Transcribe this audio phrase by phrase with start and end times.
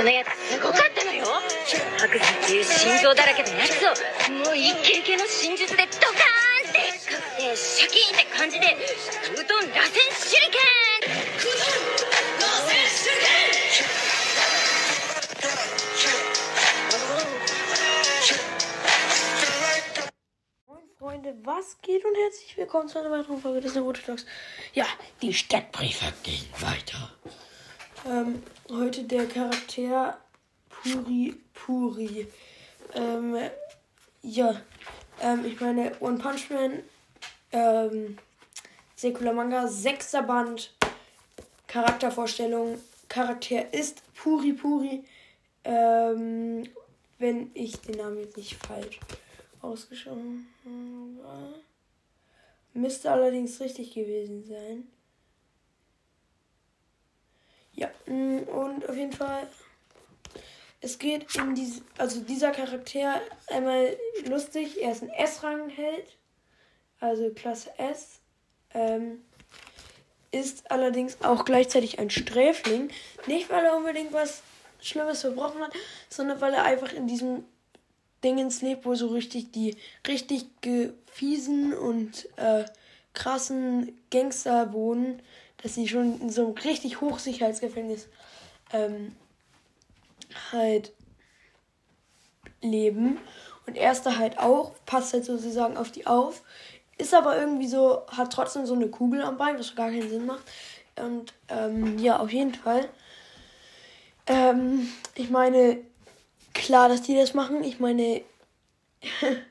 [0.00, 1.26] そのやつすごかったのよ
[1.98, 3.92] 白山っていう心臓だらけのやつを
[4.32, 8.78] もうイケイケの真術でドカーンってかくてシャキーンって感じで
[9.34, 11.20] うどん螺旋手裏剣
[20.66, 24.24] Moin Freunde, was geht und herzlich willkommen zu einer weiteren Folge des Naruto Talks.
[24.72, 24.86] Ja,
[25.20, 27.12] die Steckbriefe gehen weiter.
[28.08, 30.18] Ähm, heute der Charakter
[30.70, 32.26] Puri Puri.
[32.94, 33.36] Ähm,
[34.22, 34.60] ja,
[35.20, 36.82] ähm, ich meine One Punch Man,
[37.52, 38.16] ähm,
[38.96, 40.72] Sekula Manga, sechster Band,
[41.66, 45.04] Charaktervorstellung, Charakter ist Puri Puri.
[45.64, 46.66] Ähm,
[47.18, 48.98] wenn ich den Namen jetzt nicht falsch
[49.60, 50.48] ausgesprochen
[51.22, 51.54] habe.
[52.72, 54.88] Müsste allerdings richtig gewesen sein.
[57.80, 59.46] Ja, mm, und auf jeden Fall.
[60.82, 66.06] Es geht in diese, also dieser Charakter einmal lustig, er ist ein S-Rang-Held,
[67.00, 68.20] also Klasse S,
[68.72, 69.22] ähm,
[70.30, 72.90] ist allerdings auch gleichzeitig ein Sträfling.
[73.26, 74.42] Nicht, weil er unbedingt was
[74.80, 75.72] Schlimmes verbrochen hat,
[76.08, 77.44] sondern weil er einfach in diesem
[78.22, 80.46] Dingens lebt, wo so richtig die richtig
[81.06, 82.64] fiesen und äh,
[83.12, 85.22] krassen Gangster wohnen,
[85.62, 88.08] dass sie schon in so einem richtig Hochsicherheitsgefängnis
[88.72, 89.14] ähm,
[90.52, 90.92] halt
[92.62, 93.18] leben.
[93.66, 96.42] Und er ist da halt auch, passt halt sozusagen auf die auf,
[96.98, 100.26] ist aber irgendwie so, hat trotzdem so eine Kugel am Bein, was gar keinen Sinn
[100.26, 100.44] macht.
[100.96, 102.88] Und ähm, ja, auf jeden Fall.
[104.26, 105.78] Ähm, ich meine,
[106.52, 107.64] klar, dass die das machen.
[107.64, 108.22] Ich meine,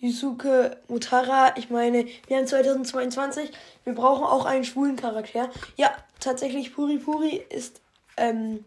[0.00, 3.50] Yusuke Mutara, ich meine, wir haben 2022,
[3.84, 5.50] wir brauchen auch einen schwulen Charakter.
[5.76, 7.80] Ja, tatsächlich, Puri Puri ist
[8.16, 8.64] ähm,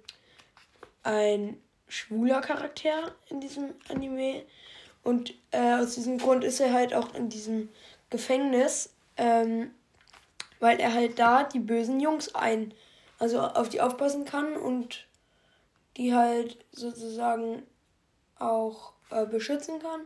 [1.03, 4.43] ein schwuler Charakter in diesem Anime.
[5.03, 7.70] Und äh, aus diesem Grund ist er halt auch in diesem
[8.09, 9.71] Gefängnis, ähm,
[10.59, 12.73] weil er halt da die bösen Jungs ein,
[13.20, 15.08] also auf die aufpassen kann und
[15.97, 17.64] die halt sozusagen
[18.37, 20.02] auch äh, beschützen kann.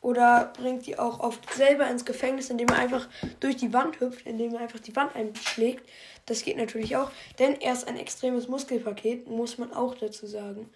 [0.00, 3.08] Oder bringt die auch oft selber ins Gefängnis, indem er einfach
[3.40, 5.88] durch die Wand hüpft, indem er einfach die Wand einschlägt.
[6.26, 10.68] Das geht natürlich auch, denn er ist ein extremes Muskelpaket, muss man auch dazu sagen.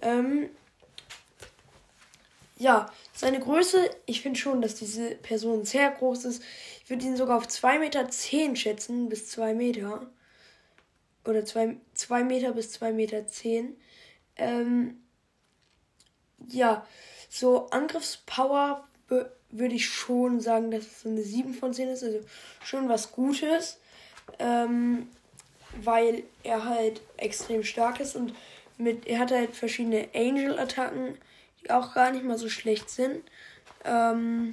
[0.00, 0.48] Ähm,
[2.62, 6.42] ja, seine Größe, ich finde schon, dass diese Person sehr groß ist.
[6.84, 10.06] Ich würde ihn sogar auf 2,10 Meter zehn schätzen, bis 2 Meter.
[11.24, 13.26] Oder 2, 2 Meter bis 2,10 Meter.
[13.26, 13.76] Zehn.
[14.36, 15.02] Ähm,
[16.46, 16.86] ja,
[17.32, 22.02] so Angriffspower würde ich schon sagen, dass es eine 7 von 10 ist.
[22.02, 22.20] Also
[22.62, 23.78] schon was Gutes.
[24.38, 25.08] Ähm,
[25.80, 28.34] weil er halt extrem stark ist und
[28.76, 31.16] mit, er hat halt verschiedene Angel-Attacken,
[31.62, 33.22] die auch gar nicht mal so schlecht sind.
[33.84, 34.52] Ähm,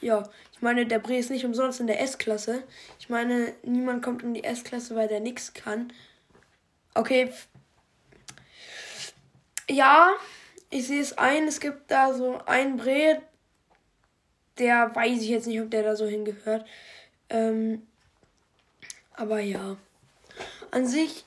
[0.00, 2.64] ja, ich meine, der Bre ist nicht umsonst in der S-Klasse.
[2.98, 5.92] Ich meine, niemand kommt in die S-Klasse, weil der nichts kann.
[6.94, 7.32] Okay.
[9.68, 10.10] Ja,
[10.76, 11.48] ich sehe es ein.
[11.48, 13.22] Es gibt da so einen Bre,
[14.58, 16.66] der weiß ich jetzt nicht, ob der da so hingehört.
[17.30, 17.86] Ähm,
[19.14, 19.76] aber ja.
[20.70, 21.24] An sich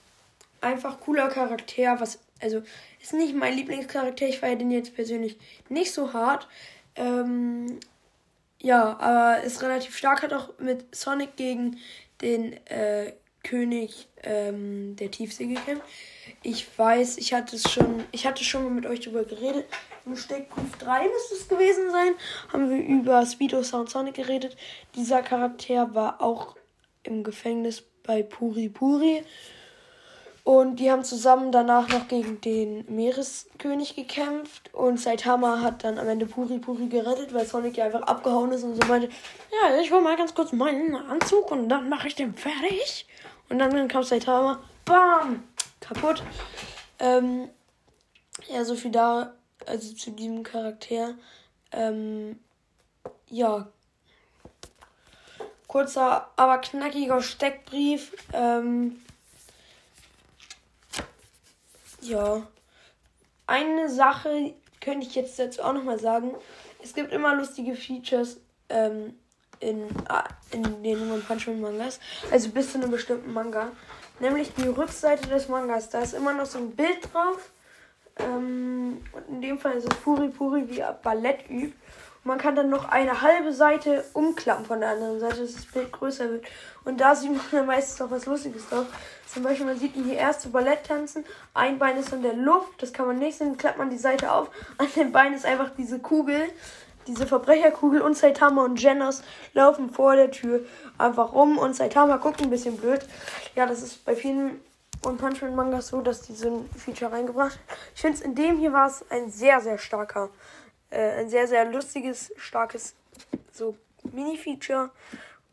[0.61, 2.61] einfach cooler Charakter, was, also,
[3.01, 4.27] ist nicht mein Lieblingscharakter.
[4.27, 5.37] Ich feiere den jetzt persönlich
[5.69, 6.47] nicht so hart.
[6.95, 7.79] Ähm,
[8.61, 11.77] ja, aber ist relativ stark, hat auch mit Sonic gegen
[12.21, 13.13] den äh,
[13.49, 15.83] König ähm, der Tiefsee gekämpft.
[16.43, 19.65] Ich weiß, ich hatte es schon, ich hatte schon mal mit euch darüber geredet.
[20.05, 22.13] Im Steckbrief 3 müsste es gewesen sein.
[22.53, 24.55] Haben wir über Speedo Sound Sonic geredet.
[24.95, 26.55] Dieser Charakter war auch
[27.03, 29.23] im Gefängnis bei Puri Puri.
[30.43, 34.73] Und die haben zusammen danach noch gegen den Meereskönig gekämpft.
[34.73, 38.63] Und Saitama hat dann am Ende Puri Puri gerettet, weil Sonic ja einfach abgehauen ist
[38.63, 39.09] und so meinte,
[39.51, 43.05] ja, ich hol mal ganz kurz meinen Anzug und dann mache ich den fertig.
[43.49, 45.43] Und dann kam Saitama, bam,
[45.79, 46.23] kaputt.
[46.99, 47.49] Ähm,
[48.47, 49.33] ja, so viel da,
[49.65, 51.15] also zu diesem Charakter.
[51.71, 52.39] Ähm,
[53.29, 53.67] ja.
[55.67, 58.15] Kurzer, aber knackiger Steckbrief.
[58.33, 59.01] Ähm,
[62.01, 62.47] ja.
[63.47, 66.35] Eine Sache könnte ich jetzt dazu auch nochmal sagen.
[66.83, 69.17] Es gibt immer lustige Features ähm,
[69.59, 69.87] in,
[70.51, 71.99] in den One Punch Man Mangas.
[72.31, 73.71] Also bis zu einem bestimmten Manga.
[74.19, 75.89] Nämlich die Rückseite des Mangas.
[75.89, 77.51] Da ist immer noch so ein Bild drauf.
[78.17, 81.75] Ähm, und in dem Fall ist es Puri Puri, wie er Ballett übt.
[82.23, 85.65] Und man kann dann noch eine halbe Seite umklappen von der anderen Seite, dass das
[85.65, 86.45] Bild größer wird.
[86.83, 88.87] Und da sieht man dann meistens auch was Lustiges drauf.
[89.25, 91.23] Zum Beispiel, man sieht ihn hier erst zu Ballett tanzen.
[91.53, 93.57] Ein Bein ist in der Luft, das kann man nicht sehen.
[93.57, 94.49] Klappt man die Seite auf.
[94.77, 96.49] An dem Bein ist einfach diese Kugel,
[97.09, 98.01] diese Verbrecherkugel.
[98.01, 99.23] Und Saitama und Genos
[99.53, 100.61] laufen vor der Tür
[100.97, 101.57] einfach rum.
[101.57, 103.05] Und Saitama guckt ein bisschen blöd.
[103.55, 104.61] Ja, das ist bei vielen
[105.05, 107.57] und Punch Man Mangas so, dass die so ein Feature reingebracht
[107.95, 110.29] Ich finde es in dem hier war es ein sehr, sehr starker,
[110.89, 112.95] äh, ein sehr, sehr lustiges, starkes
[113.51, 114.89] so Mini-Feature.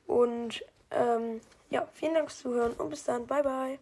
[0.07, 3.27] Und ähm, ja, vielen Dank fürs Zuhören und bis dann.
[3.27, 3.79] Bye, bye.